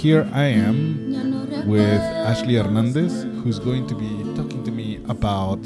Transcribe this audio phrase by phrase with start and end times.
[0.00, 5.60] Here I am with Ashley Hernandez, who's going to be talking to me about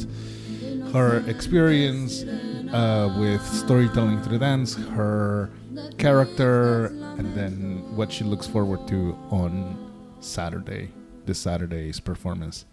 [0.93, 2.25] her experience
[2.73, 5.51] uh, with storytelling through dance, her
[5.99, 10.91] character, and then what she looks forward to on Saturday,
[11.27, 12.65] this Saturday's performance.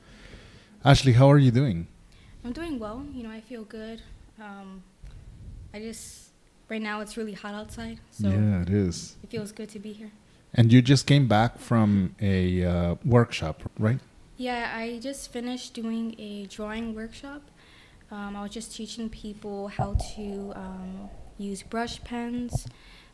[0.83, 1.85] Ashley, how are you doing?
[2.43, 3.05] I'm doing well.
[3.13, 4.01] You know, I feel good.
[4.41, 4.81] Um,
[5.75, 6.31] I just
[6.69, 9.15] right now it's really hot outside, so yeah, it is.
[9.21, 10.11] It feels good to be here.
[10.53, 13.99] And you just came back from a uh, workshop, right?
[14.37, 17.41] Yeah, I just finished doing a drawing workshop.
[18.09, 22.67] Um, I was just teaching people how to um, use brush pens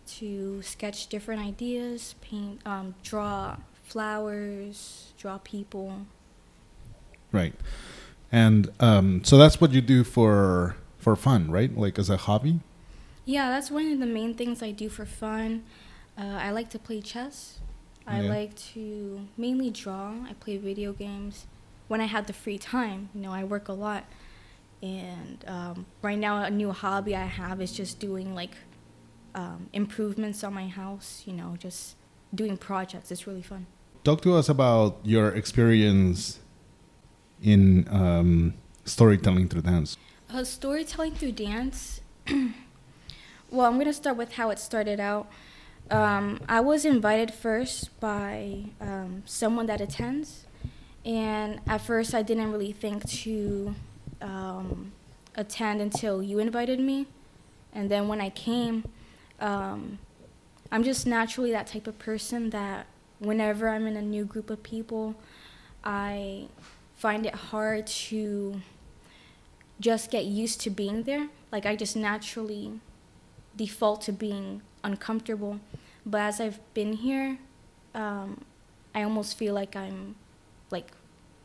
[0.07, 6.07] to sketch different ideas, paint, um, draw flowers, draw people.
[7.31, 7.53] Right,
[8.31, 11.75] and um, so that's what you do for for fun, right?
[11.77, 12.61] Like as a hobby.
[13.25, 15.63] Yeah, that's one of the main things I do for fun.
[16.17, 17.59] Uh, I like to play chess.
[18.07, 18.29] I yeah.
[18.29, 20.13] like to mainly draw.
[20.27, 21.45] I play video games.
[21.87, 24.05] When I have the free time, you know, I work a lot.
[24.81, 28.55] And um, right now, a new hobby I have is just doing like
[29.35, 31.95] um, improvements on my house, you know, just
[32.33, 33.11] doing projects.
[33.11, 33.67] It's really fun.
[34.03, 36.39] Talk to us about your experience
[37.41, 38.53] in um,
[38.85, 39.97] storytelling through dance.
[40.31, 42.01] Uh, storytelling through dance.
[43.51, 45.27] well, I'm going to start with how it started out.
[45.89, 50.45] Um, I was invited first by um, someone that attends,
[51.05, 53.73] and at first I didn't really think to
[54.21, 54.91] um,
[55.35, 57.07] attend until you invited me.
[57.71, 58.83] And then when I came,
[59.39, 59.99] um,
[60.71, 62.88] I'm just naturally that type of person that
[63.19, 65.16] whenever I'm in a new group of people,
[65.85, 66.47] I
[66.97, 68.62] find it hard to
[69.79, 71.29] just get used to being there.
[71.51, 72.79] Like I just naturally
[73.56, 75.59] default to being uncomfortable.
[76.06, 77.38] But as I've been here,
[77.94, 78.30] um,
[78.96, 80.16] I almost feel like I'm
[80.72, 80.90] like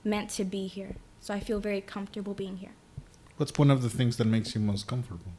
[0.05, 0.95] meant to be here.
[1.21, 2.75] So I feel very comfortable being here.
[3.37, 5.33] What's one of the things that makes you most comfortable?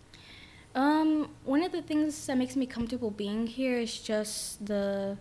[0.75, 5.18] Um, one of the things that makes me comfortable being here is just the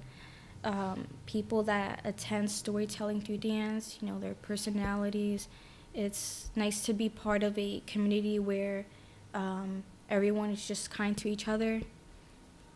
[0.65, 3.99] um, people that attend storytelling through dance.
[4.01, 5.49] You know, their personalities.
[5.95, 8.87] It's nice to be part of a community where
[9.35, 11.83] um, everyone is just kind to each other.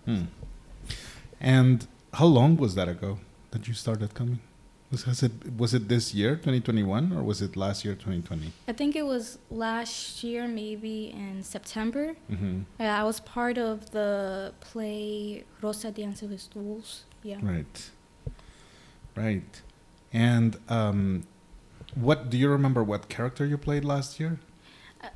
[0.06, 0.24] Hmm.
[1.40, 3.18] And how long was that ago
[3.50, 4.40] that you started coming?
[4.90, 8.52] Was, has it was it this year, 2021, or was it last year, 2020?
[8.68, 12.14] I think it was last year, maybe in September.
[12.30, 12.60] Mm-hmm.
[12.78, 17.04] Yeah, I was part of the play Rosa de Stools.
[17.24, 17.38] Yeah.
[17.42, 17.90] Right.
[19.16, 19.62] Right.
[20.12, 21.24] And um,
[21.96, 22.84] what do you remember?
[22.84, 24.38] What character you played last year?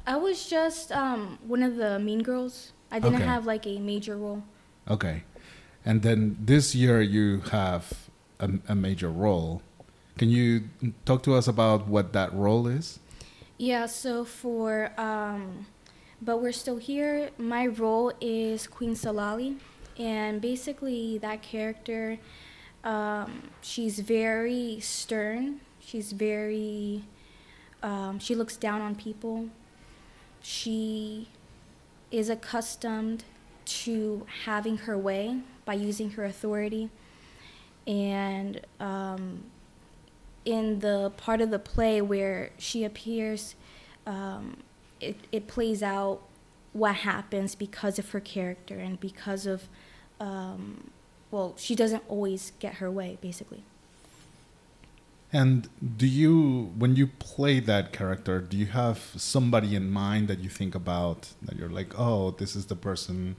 [0.07, 2.73] I was just um, one of the mean girls.
[2.91, 3.25] I didn't okay.
[3.25, 4.43] have like a major role.
[4.91, 5.23] Okay.
[5.85, 9.63] And then this year you have a, a, major role.
[10.19, 10.65] Can you
[11.05, 12.99] talk to us about what that role is?
[13.57, 15.67] Yeah, so for um,
[16.21, 19.59] But We're Still Here, my role is Queen Salali.
[19.97, 22.19] And basically, that character,
[22.85, 25.61] um, she's very stern.
[25.79, 27.05] She's very,
[27.83, 29.51] um, she looks down on people.
[30.43, 31.29] She
[32.11, 33.25] is accustomed
[33.71, 36.91] to having her way by using her authority.
[37.87, 39.45] And um,
[40.45, 43.55] in the part of the play where she appears,
[44.07, 44.59] um,
[45.01, 46.23] it, it plays out
[46.73, 49.69] what happens because of her character and because of,
[50.19, 50.91] um,
[51.31, 53.63] well, she doesn't always get her way, basically.
[55.33, 60.41] And do you, when you play that character, do you have somebody in mind that
[60.41, 63.37] you think about that you're like, oh, this is the person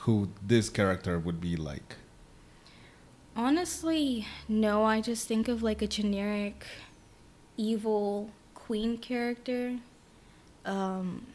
[0.00, 1.96] who this character would be like?
[3.36, 4.84] Honestly, no.
[4.84, 6.66] I just think of like a generic
[7.56, 9.78] evil queen character.
[10.64, 11.26] Um,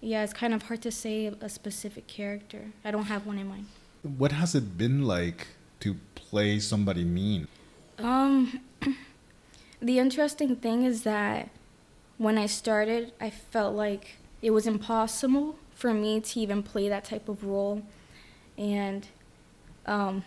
[0.00, 2.72] yeah, it's kind of hard to say a specific character.
[2.84, 3.66] I don't have one in mind.
[4.02, 5.46] What has it been like
[5.80, 7.48] to play somebody mean?
[7.98, 8.60] Um,
[9.80, 11.48] the interesting thing is that
[12.18, 17.04] when I started, I felt like it was impossible for me to even play that
[17.04, 17.82] type of role.
[18.56, 19.06] And
[19.84, 20.24] um,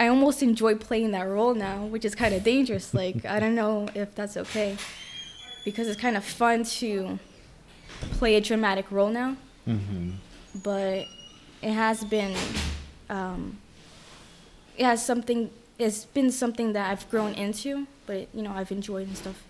[0.00, 2.94] I almost enjoy playing that role now, which is kind of dangerous.
[2.94, 4.78] Like, I don't know if that's okay.
[5.66, 7.18] Because it's kind of fun to
[8.12, 9.36] play a dramatic role now.
[9.68, 10.12] Mm-hmm.
[10.62, 11.04] But
[11.60, 12.34] it has been,
[13.10, 13.58] um,
[14.78, 19.08] it has something, it's been something that I've grown into, but, you know, I've enjoyed
[19.08, 19.42] and stuff.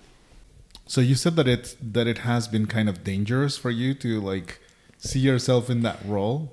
[0.88, 4.20] So you said that it that it has been kind of dangerous for you to
[4.20, 4.58] like
[5.02, 6.52] see yourself in that role?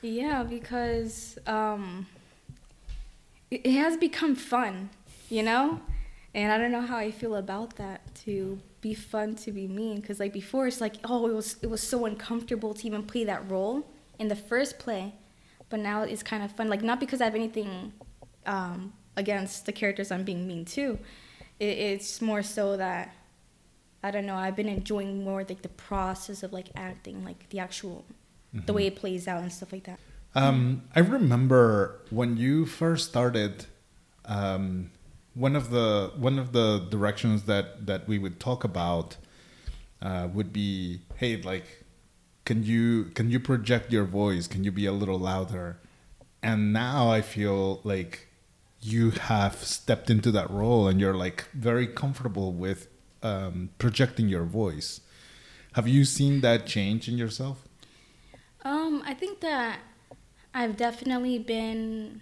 [0.00, 2.06] Yeah, because um,
[3.50, 4.90] it has become fun,
[5.28, 5.80] you know?
[6.34, 10.00] And I don't know how I feel about that to be fun to be mean
[10.00, 13.24] because like before it's like oh it was it was so uncomfortable to even play
[13.24, 13.86] that role
[14.18, 15.14] in the first play,
[15.70, 17.92] but now it's kind of fun like not because I have anything
[18.46, 20.98] um, against the characters I'm being mean to.
[21.60, 23.14] It, it's more so that
[24.04, 24.36] I don't know.
[24.36, 28.04] I've been enjoying more like the process of like acting, like the actual,
[28.54, 28.66] mm-hmm.
[28.66, 29.98] the way it plays out and stuff like that.
[30.34, 33.66] Um, I remember when you first started.
[34.26, 34.90] Um,
[35.34, 39.16] one of the one of the directions that that we would talk about
[40.00, 41.84] uh, would be, hey, like,
[42.44, 44.46] can you can you project your voice?
[44.46, 45.80] Can you be a little louder?
[46.42, 48.28] And now I feel like
[48.80, 52.88] you have stepped into that role and you're like very comfortable with
[53.24, 55.00] um, projecting your voice.
[55.72, 57.66] Have you seen that change in yourself?
[58.64, 59.80] Um, I think that
[60.54, 62.20] I've definitely been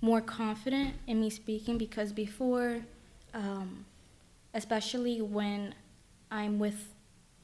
[0.00, 2.80] more confident in me speaking because before,
[3.34, 3.84] um,
[4.54, 5.74] especially when
[6.30, 6.94] I'm with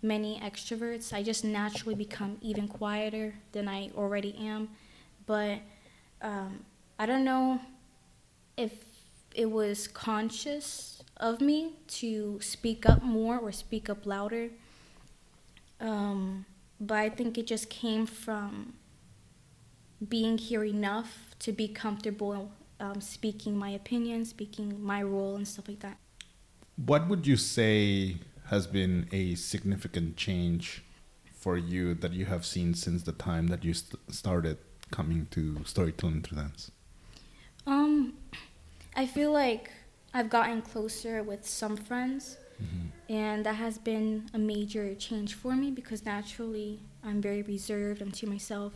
[0.00, 4.70] many extroverts, I just naturally become even quieter than I already am.
[5.26, 5.58] But
[6.22, 6.64] um,
[6.98, 7.60] I don't know
[8.56, 8.72] if
[9.34, 14.50] it was conscious of me to speak up more or speak up louder.
[15.80, 16.44] Um,
[16.80, 18.74] but I think it just came from
[20.06, 25.69] being here enough to be comfortable um, speaking my opinion, speaking my role, and stuff
[25.69, 25.96] like that.
[26.74, 28.16] What would you say
[28.46, 30.82] has been a significant change
[31.32, 34.58] for you that you have seen since the time that you st- started
[34.90, 36.72] coming to storytelling through dance?
[37.66, 38.14] Um,
[38.96, 39.70] I feel like
[40.14, 43.12] I've gotten closer with some friends, mm-hmm.
[43.12, 48.03] and that has been a major change for me because naturally I'm very reserved.
[48.03, 48.75] I'm to myself,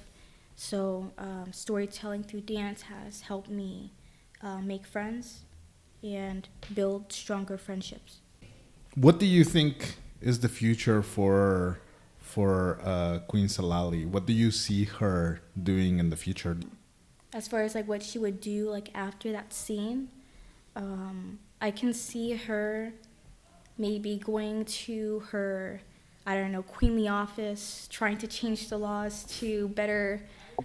[0.55, 3.93] so um, storytelling through dance has helped me
[4.43, 5.43] uh, make friends
[6.03, 8.21] and build stronger friendships.
[8.94, 11.81] What do you think is the future for
[12.19, 14.06] for uh, Queen Salali?
[14.06, 16.56] What do you see her doing in the future?
[17.32, 20.09] As far as like what she would do like after that scene,
[20.76, 22.93] um, I can see her
[23.78, 25.81] maybe going to her
[26.28, 30.23] I don't know queenly office, trying to change the laws to better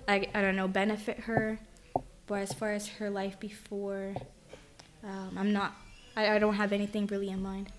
[0.07, 1.59] I, I don't know, benefit her.
[2.27, 4.15] But as far as her life before,
[5.03, 5.75] um, I'm not,
[6.15, 7.69] I, I don't have anything really in mind.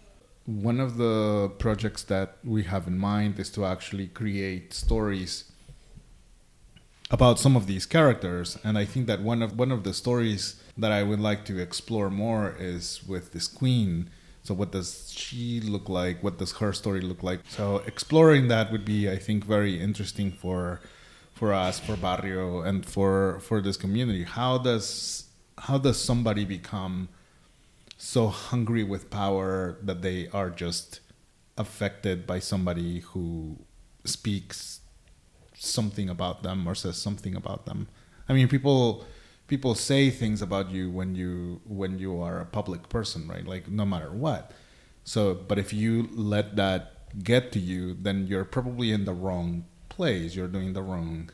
[0.44, 5.51] One of the projects that we have in mind is to actually create stories
[7.12, 10.56] about some of these characters and i think that one of one of the stories
[10.76, 14.08] that i would like to explore more is with this queen.
[14.44, 16.20] So what does she look like?
[16.24, 17.40] What does her story look like?
[17.48, 20.80] So exploring that would be i think very interesting for
[21.34, 24.24] for us, for Barrio, and for for this community.
[24.24, 25.26] How does
[25.58, 27.08] how does somebody become
[27.98, 31.00] so hungry with power that they are just
[31.56, 33.58] affected by somebody who
[34.04, 34.81] speaks
[35.66, 37.88] something about them or says something about them?
[38.28, 39.04] I mean, people
[39.46, 43.46] people say things about you when you when you are a public person, right?
[43.46, 44.52] Like no matter what.
[45.04, 49.64] So, but if you let that get to you, then you're probably in the wrong
[49.88, 50.34] place.
[50.34, 51.30] you're doing the wrong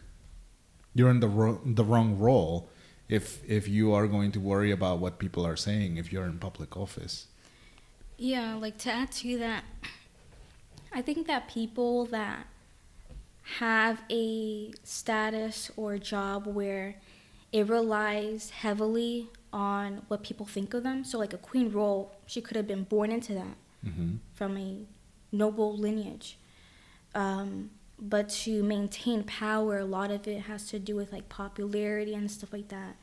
[0.95, 2.69] you're in the ro- the wrong role
[3.09, 6.39] if if you are going to worry about what people are saying if you're in
[6.39, 7.29] public office.
[8.17, 9.63] Yeah, like to add to that,
[10.93, 12.47] I think that people that
[13.57, 16.97] have a status or job where
[17.53, 21.05] it relies heavily on what people think of them.
[21.05, 24.17] So, like a queen role, she could have been born into that mm-hmm.
[24.35, 24.77] from a
[25.33, 26.39] noble lineage.
[27.15, 32.15] Um, but to maintain power a lot of it has to do with like popularity
[32.15, 32.95] and stuff like that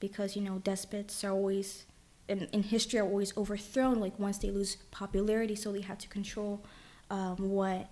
[0.00, 1.84] because you know despots are always
[2.28, 6.08] in, in history are always overthrown like once they lose popularity so they have to
[6.08, 6.60] control
[7.08, 7.88] um, what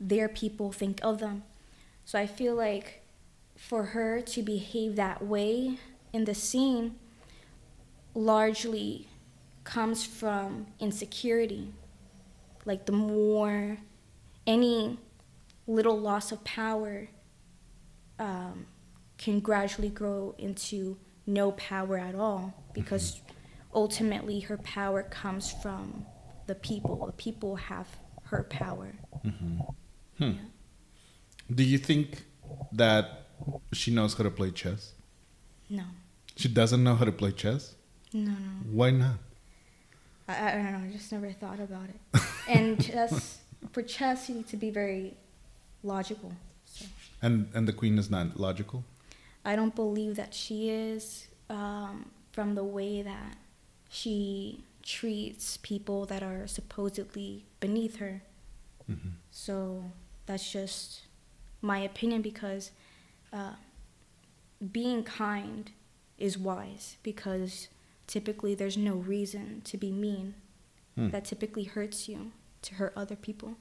[0.00, 1.42] their people think of them
[2.04, 3.02] so i feel like
[3.56, 5.78] for her to behave that way
[6.12, 6.94] in the scene
[8.14, 9.06] largely
[9.64, 11.72] comes from insecurity
[12.64, 13.78] like the more
[14.46, 14.98] any
[15.66, 17.08] little loss of power
[18.18, 18.66] um,
[19.18, 23.32] can gradually grow into no power at all because mm-hmm.
[23.74, 26.06] ultimately her power comes from
[26.46, 27.06] the people.
[27.06, 27.88] The people have
[28.24, 28.92] her power.
[29.24, 29.60] Mm-hmm.
[30.18, 30.24] Hmm.
[30.24, 30.32] Yeah.
[31.54, 32.24] Do you think
[32.72, 33.26] that
[33.72, 34.92] she knows how to play chess?
[35.68, 35.84] No.
[36.36, 37.74] She doesn't know how to play chess?
[38.12, 38.70] No, no.
[38.70, 39.16] Why not?
[40.28, 40.88] I, I don't know.
[40.88, 42.22] I just never thought about it.
[42.48, 43.38] and chess,
[43.72, 45.14] for chess, you need to be very
[45.82, 46.32] logical.
[46.66, 46.86] So.
[47.22, 48.84] And and the queen is not logical.
[49.44, 51.28] I don't believe that she is.
[51.48, 53.38] Um, from the way that
[53.88, 58.20] she treats people that are supposedly beneath her.
[58.90, 59.08] Mm-hmm.
[59.30, 59.84] So
[60.26, 61.02] that's just
[61.62, 62.70] my opinion because
[63.32, 63.54] uh,
[64.72, 65.70] being kind
[66.18, 67.68] is wise because
[68.06, 70.34] typically there's no reason to be mean.
[70.94, 71.10] Hmm.
[71.10, 73.56] That typically hurts you to hurt other people.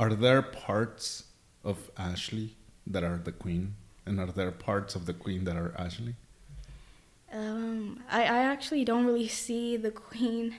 [0.00, 1.24] Are there parts
[1.64, 3.74] of Ashley that are the queen?
[4.06, 6.16] And are there parts of the queen that are Ashley?
[7.32, 10.56] Um, I, I actually don't really see the queen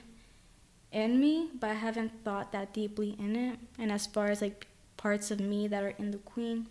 [0.94, 3.58] in me, but I haven't thought that deeply in it.
[3.78, 6.66] And as far as like parts of me that are in the queen,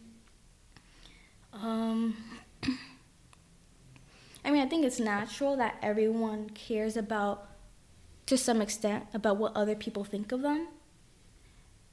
[1.54, 2.16] um,
[4.46, 7.48] I mean, I think it's natural that everyone cares about,
[8.26, 10.68] to some extent, about what other people think of them.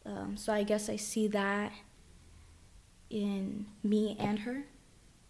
[0.06, 1.72] Um, so I guess I see that
[3.10, 4.64] in me and her.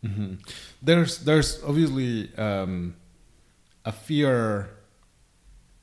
[0.02, 0.34] hmm
[0.82, 2.94] There's there's obviously um,
[3.84, 4.70] a fear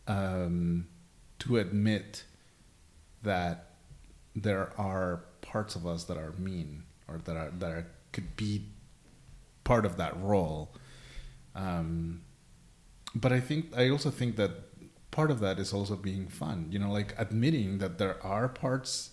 [0.08, 0.88] um,
[1.48, 2.24] to admit
[3.24, 3.72] that
[4.36, 8.66] there are parts of us that are mean or that are that are, could be
[9.64, 10.76] part of that role.
[11.56, 12.22] Um,
[13.16, 14.52] but I think I also think that
[15.12, 16.68] part of that is also being fun.
[16.70, 19.12] You know, like admitting that there are parts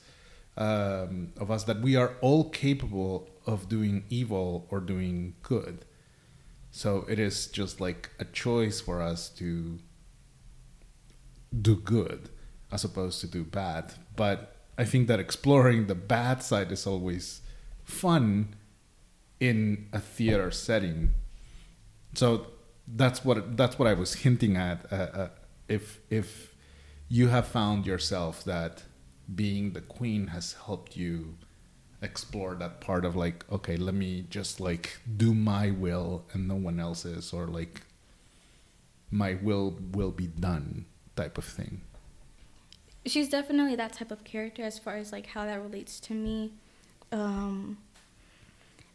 [0.57, 5.85] um, of us that we are all capable of doing evil or doing good.
[6.71, 9.79] So it is just like a choice for us to
[11.63, 12.29] do good
[12.73, 13.95] as opposed to do bad.
[14.17, 17.41] But I think that exploring the bad side is always
[17.85, 18.55] fun
[19.41, 21.11] in a theater setting.
[22.15, 22.47] So
[22.87, 24.93] that's what that's what I was hinting at.
[24.93, 25.29] Uh, uh,
[25.69, 26.55] if if
[27.09, 28.83] you have found yourself that
[29.35, 31.37] being the queen has helped you
[32.03, 36.55] explore that part of like okay let me just like do my will and no
[36.55, 37.83] one else's or like
[39.11, 40.85] my will will be done
[41.17, 41.83] type of thing.
[43.07, 46.53] She's definitely that type of character as far as like how that relates to me.
[47.13, 47.79] Um,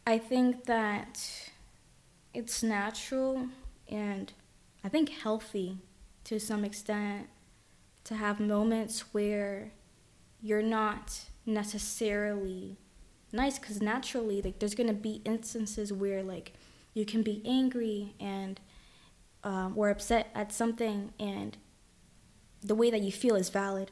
[0.10, 1.52] i think that
[2.34, 3.48] it's natural
[3.88, 4.34] and
[4.84, 5.78] i think healthy
[6.24, 7.28] to some extent
[8.04, 9.72] to have moments where
[10.42, 12.76] you're not necessarily
[13.32, 16.54] nice because naturally like there's gonna be instances where like
[16.96, 18.60] you can be angry and
[19.44, 21.56] um, or upset at something and
[22.62, 23.92] the way that you feel is valid.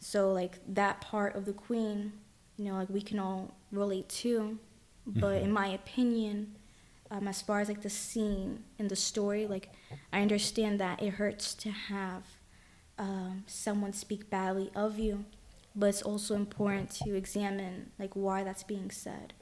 [0.00, 2.12] So like that part of the queen
[2.56, 4.58] you know like we can all relate to.
[5.06, 5.44] But Mhm.
[5.44, 6.56] in my opinion
[7.10, 9.70] um, as far as like the scene in the story like
[10.12, 12.24] i understand that it hurts to have
[12.98, 15.24] um, someone speak badly of you
[15.74, 19.32] but it's also important to examine like why that's being said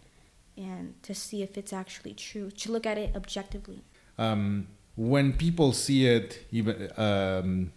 [0.57, 3.83] and to see if it's actually true to look at it objectively.
[4.19, 7.73] Um, when people see it, even um,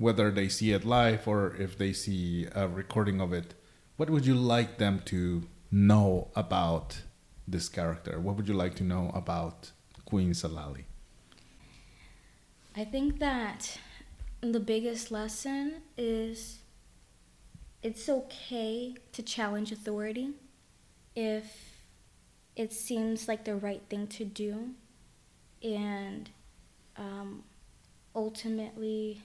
[0.00, 3.52] whether they see it live or if they see a recording of it,
[3.98, 7.02] what would you like them to know about
[7.46, 8.18] this character?
[8.18, 9.72] What would you like to know about
[10.06, 10.84] Queen Salali?
[12.74, 13.78] I think that
[14.40, 16.60] the biggest lesson is
[17.82, 20.30] it's okay to challenge authority
[21.14, 21.82] if
[22.56, 24.70] it seems like the right thing to do.
[25.62, 26.30] And
[26.96, 27.44] um,
[28.14, 29.20] ultimately,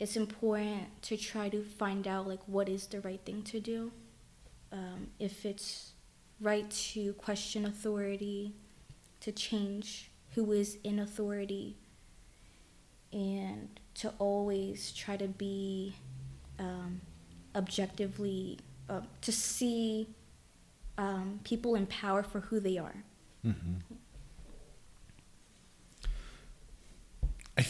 [0.00, 3.92] it's important to try to find out like what is the right thing to do.
[4.72, 5.92] Um, if it's
[6.40, 8.54] right to question authority,
[9.20, 11.76] to change who is in authority,
[13.12, 15.94] and to always try to be
[16.58, 17.00] um,
[17.54, 20.08] objectively uh, to see
[20.96, 23.04] um, people in power for who they are.
[23.44, 23.94] Mm-hmm.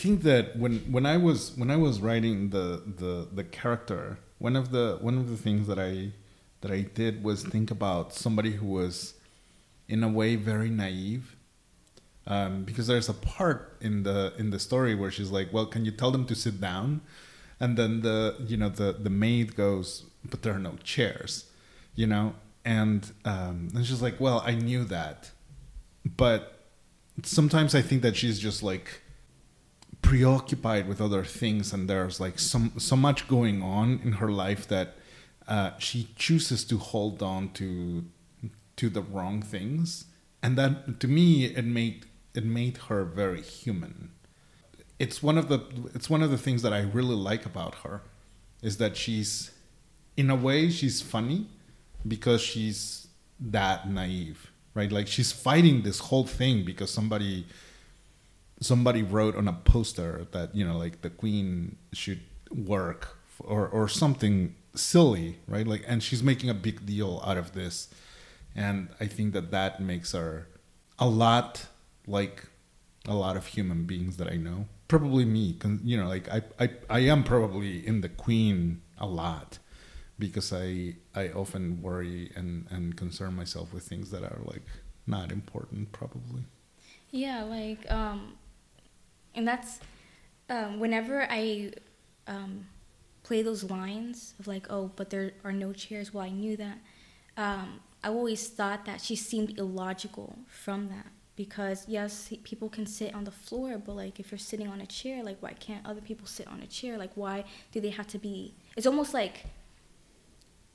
[0.00, 4.56] Think that when when I was when I was writing the the the character, one
[4.56, 6.12] of the one of the things that I
[6.62, 9.14] that I did was think about somebody who was
[9.88, 11.36] in a way very naive.
[12.26, 15.84] Um, because there's a part in the in the story where she's like, "Well, can
[15.84, 17.00] you tell them to sit down?"
[17.58, 21.46] And then the you know the the maid goes, "But there are no chairs,"
[21.94, 25.30] you know, and um, and she's like, "Well, I knew that,"
[26.04, 26.42] but
[27.22, 29.02] sometimes I think that she's just like
[30.02, 34.66] preoccupied with other things, and there's like some so much going on in her life
[34.68, 34.96] that
[35.48, 38.04] uh, she chooses to hold on to
[38.76, 40.06] to the wrong things,
[40.42, 44.10] and that to me it made it made her very human.
[44.98, 45.60] It's one of the
[45.94, 48.02] it's one of the things that I really like about her,
[48.62, 49.52] is that she's
[50.16, 51.46] in a way she's funny
[52.06, 57.46] because she's that naive right like she's fighting this whole thing because somebody
[58.60, 62.20] somebody wrote on a poster that you know like the queen should
[62.54, 65.66] work or or something silly, right?
[65.66, 67.88] Like, and she's making a big deal out of this,
[68.54, 70.48] and I think that that makes her
[70.98, 71.66] a lot
[72.06, 72.46] like
[73.06, 74.66] a lot of human beings that I know.
[74.88, 79.58] Probably me, you know, like I I I am probably in the queen a lot
[80.18, 84.62] because I I often worry and and concern myself with things that are like
[85.06, 86.42] not important probably.
[87.10, 88.34] Yeah, like um
[89.34, 89.80] and that's
[90.48, 91.72] um whenever I
[92.26, 92.66] um
[93.22, 96.12] play those lines of like, oh, but there are no chairs.
[96.12, 96.78] Well, I knew that.
[97.36, 101.06] Um, I always thought that she seemed illogical from that
[101.36, 104.86] because yes, people can sit on the floor, but like if you're sitting on a
[104.86, 106.98] chair, like why can't other people sit on a chair?
[106.98, 108.54] Like why do they have to be?
[108.76, 109.46] It's almost like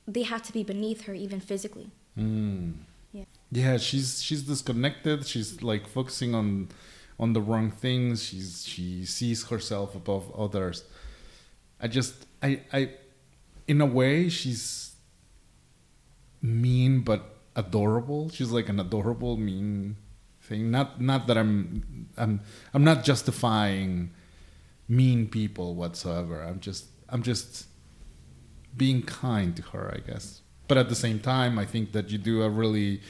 [0.06, 1.90] they have to be beneath her even physically.
[2.18, 2.74] Mm.
[3.12, 3.24] Yeah.
[3.50, 5.26] Yeah, she's she's disconnected.
[5.26, 6.68] She's like focusing on
[7.18, 8.24] on the wrong things.
[8.24, 10.84] She's she sees herself above others.
[11.80, 12.90] I just I, I,
[13.66, 14.94] in a way, she's
[16.42, 18.28] mean but adorable.
[18.30, 19.96] She's like an adorable mean
[20.40, 20.70] thing.
[20.70, 22.40] Not not that I'm I'm
[22.72, 24.10] I'm not justifying
[24.88, 26.42] mean people whatsoever.
[26.42, 27.66] I'm just I'm just
[28.76, 30.42] being kind to her, I guess.
[30.68, 33.00] But at the same time, I think that you do a really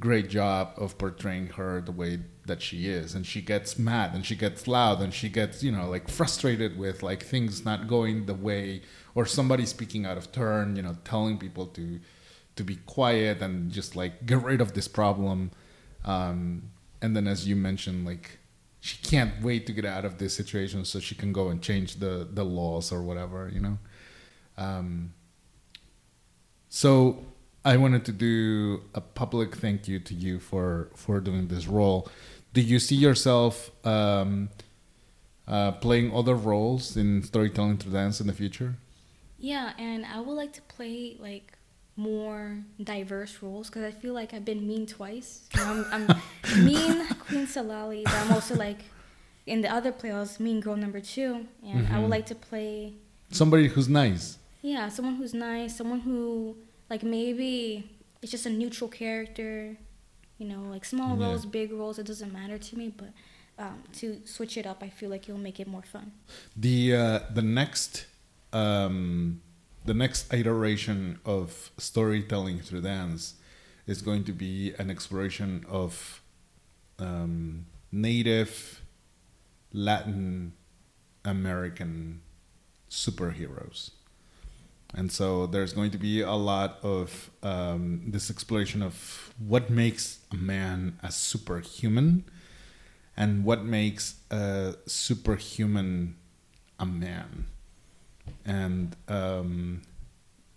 [0.00, 3.14] great job of portraying her the way that she is.
[3.14, 6.78] And she gets mad and she gets loud and she gets you know like frustrated
[6.78, 8.82] with like things not going the way
[9.14, 12.00] or somebody speaking out of turn you know telling people to
[12.56, 15.50] to be quiet and just like get rid of this problem.
[16.04, 16.70] Um,
[17.02, 18.38] and then as you mentioned like
[18.80, 21.96] she can't wait to get out of this situation so she can go and change
[21.96, 23.78] the the laws or whatever you know?
[24.58, 25.14] Um,
[26.68, 27.24] so
[27.66, 32.08] I wanted to do a public thank you to you for for doing this role.
[32.52, 34.50] Do you see yourself um,
[35.48, 38.76] uh, playing other roles in storytelling through dance in the future?
[39.36, 41.58] Yeah, and I would like to play like
[41.96, 45.48] more diverse roles because I feel like I've been mean twice.
[45.56, 48.78] You know, I'm, I'm mean Queen Salali, but I'm also like
[49.44, 51.92] in the other play I was mean girl number two, and mm-hmm.
[51.92, 52.10] I would mm-hmm.
[52.12, 52.94] like to play
[53.32, 54.38] somebody who's nice.
[54.62, 56.56] Yeah, someone who's nice, someone who
[56.90, 57.90] like maybe
[58.22, 59.76] it's just a neutral character
[60.38, 61.26] you know like small yeah.
[61.26, 63.10] roles big roles it doesn't matter to me but
[63.58, 66.12] um, to switch it up i feel like it'll make it more fun
[66.56, 68.06] the uh, the next
[68.52, 69.40] um,
[69.84, 73.34] the next iteration of storytelling through dance
[73.86, 76.20] is going to be an exploration of
[76.98, 78.82] um, native
[79.72, 80.52] latin
[81.24, 82.20] american
[82.90, 83.90] superheroes
[84.96, 90.20] and so there's going to be a lot of um, this exploration of what makes
[90.32, 92.24] a man a superhuman
[93.16, 96.16] and what makes a superhuman
[96.78, 97.46] a man.
[98.44, 99.82] And um,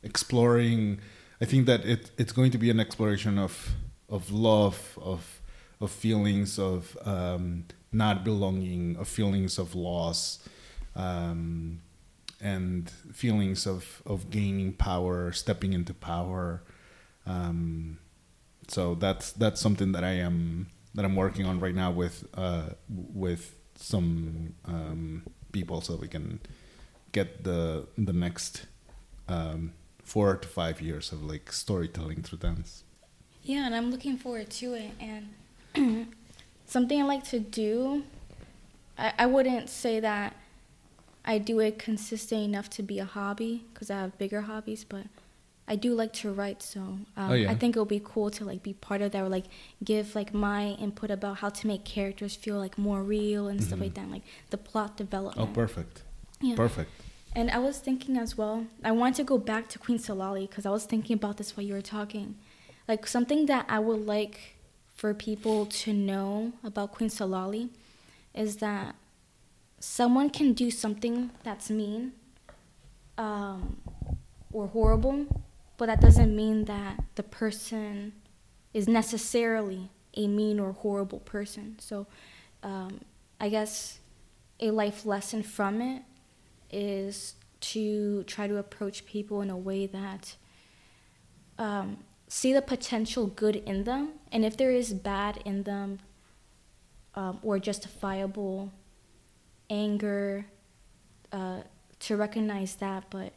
[0.04, 1.00] exploring
[1.42, 3.72] i think that it, it's going to be an exploration of
[4.10, 5.42] of love of
[5.82, 10.40] of feelings of um, not belonging of feelings of loss
[10.96, 11.82] um,
[12.42, 16.62] and feelings of of gaining power, stepping into power.
[17.26, 18.00] Um,
[18.68, 22.70] so that's that's something that I am that I'm working on right now with uh,
[22.90, 26.40] with some um, people, so we can
[27.12, 28.66] get the the next
[29.28, 29.74] um,
[30.04, 32.84] four to five years of like storytelling through dance.
[33.44, 34.92] Yeah, and I'm looking forward to it.
[35.00, 36.08] And
[36.66, 38.04] something I like to do,
[38.98, 40.36] I, I wouldn't say that
[41.26, 45.06] I do it consistent enough to be a hobby because I have bigger hobbies, but
[45.68, 46.64] I do like to write.
[46.64, 47.52] So um, oh, yeah.
[47.52, 49.46] I think it'll be cool to like be part of that or like
[49.84, 53.68] give like my input about how to make characters feel like more real and mm-hmm.
[53.68, 55.50] stuff like that, like the plot development.
[55.50, 56.04] Oh, perfect.
[56.42, 56.56] Yeah.
[56.56, 56.90] Perfect.
[57.36, 58.66] And I was thinking as well.
[58.84, 61.66] I want to go back to Queen Salali because I was thinking about this while
[61.66, 62.36] you were talking.
[62.88, 64.56] Like something that I would like
[64.96, 67.70] for people to know about Queen Salali
[68.34, 68.96] is that
[69.80, 72.14] someone can do something that's mean
[73.18, 73.78] um,
[74.52, 75.26] or horrible,
[75.78, 78.14] but that doesn't mean that the person
[78.74, 81.78] is necessarily a mean or horrible person.
[81.80, 82.08] So
[82.64, 83.02] um,
[83.40, 84.00] I guess
[84.60, 86.04] a life lesson from it
[86.72, 90.36] is to try to approach people in a way that
[91.58, 96.00] um, see the potential good in them, and if there is bad in them
[97.16, 98.72] um, or justifiable
[99.70, 100.46] anger,
[101.32, 101.62] uh,
[102.00, 103.34] to recognize that, but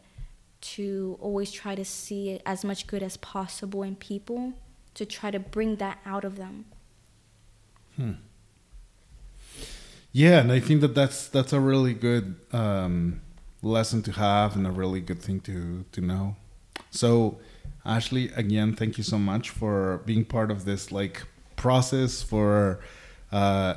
[0.61, 4.53] to always try to see as much good as possible in people,
[4.95, 6.65] to try to bring that out of them.
[7.97, 8.13] Hmm.
[10.13, 13.23] Yeah, and I think that that's that's a really good um,
[13.63, 16.37] lesson to have and a really good thing to to know.
[16.91, 17.39] So,
[17.85, 21.23] Ashley, again, thank you so much for being part of this like
[21.57, 22.81] process for
[23.33, 23.75] uh,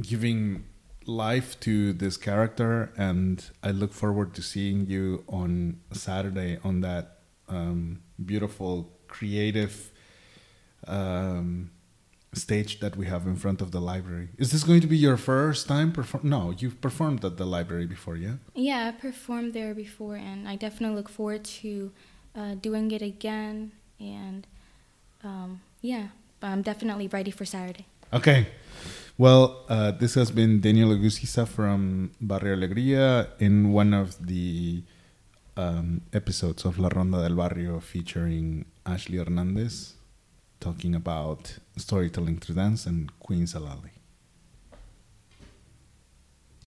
[0.00, 0.64] giving
[1.06, 7.18] life to this character, and I look forward to seeing you on Saturday on that
[7.48, 9.90] um, beautiful, creative
[10.86, 11.70] um,
[12.34, 14.28] stage that we have in front of the library.
[14.38, 16.28] Is this going to be your first time perform?
[16.28, 18.34] No, you've performed at the library before, yeah?
[18.54, 21.92] Yeah, I performed there before, and I definitely look forward to
[22.34, 23.72] uh, doing it again.
[24.00, 24.46] And
[25.22, 26.08] um, yeah,
[26.42, 27.86] I'm definitely ready for Saturday.
[28.12, 28.48] Okay.
[29.18, 34.82] Well, uh, this has been Daniel Egusquiza from Barrio Alegría in one of the
[35.56, 39.94] um, episodes of La Ronda del Barrio featuring Ashley Hernandez
[40.60, 43.91] talking about storytelling through dance and Queen Salali.